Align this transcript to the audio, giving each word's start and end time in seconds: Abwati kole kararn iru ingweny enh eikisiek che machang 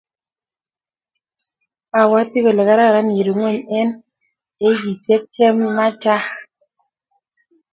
Abwati 1.99 2.37
kole 2.43 2.61
kararn 2.69 3.07
iru 3.19 3.29
ingweny 3.33 3.59
enh 3.79 3.93
eikisiek 4.67 5.23
che 5.35 5.45
machang 5.75 6.25